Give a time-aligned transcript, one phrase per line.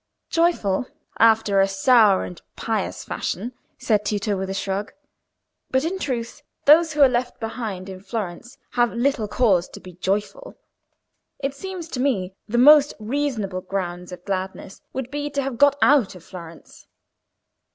[0.31, 0.87] "Joyful
[1.19, 4.93] after a sour and pious fashion," said Tito, with a shrug.
[5.69, 9.93] "But, in truth, those who are left behind in Florence have little cause to be
[9.93, 10.55] joyful:
[11.37, 15.75] it seems to me, the most reasonable ground of gladness would be to have got
[15.83, 16.87] out of Florence."